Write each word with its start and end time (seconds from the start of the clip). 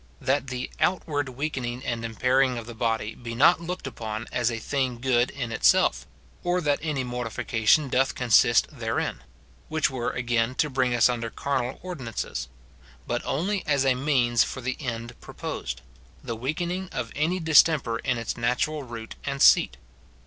That 0.19 0.47
the 0.47 0.71
outward 0.79 1.29
weakening 1.29 1.85
and 1.85 2.03
impairing 2.03 2.57
of 2.57 2.65
the 2.65 2.73
body 2.73 3.13
be 3.13 3.35
not 3.35 3.61
looked 3.61 3.85
upon 3.85 4.25
as 4.31 4.49
a 4.49 4.57
thing 4.57 4.97
good 4.97 5.29
in 5.29 5.51
itself, 5.51 6.07
or 6.43 6.59
that 6.59 6.81
[256 6.81 7.07
MORTIFICATION 7.11 7.83
OF 7.83 7.91
any 7.93 7.97
mortification 8.01 8.05
doth 8.07 8.15
consist 8.15 8.67
therein,— 8.79 9.19
which 9.69 9.91
were 9.91 10.09
again 10.09 10.55
to 10.55 10.71
bring 10.71 10.95
us 10.95 11.07
under 11.07 11.29
carnal 11.29 11.77
ordinances; 11.83 12.47
but 13.05 13.21
only 13.23 13.63
as 13.67 13.85
a 13.85 13.93
means 13.93 14.43
for 14.43 14.59
the 14.61 14.75
end 14.79 15.13
proposed,— 15.21 15.81
the 16.23 16.35
weakening 16.35 16.89
of 16.91 17.11
any 17.15 17.39
dis 17.39 17.61
temper 17.61 17.99
in 17.99 18.17
its 18.17 18.35
natural 18.35 18.81
root 18.81 19.13
and 19.23 19.39
seat. 19.39 19.77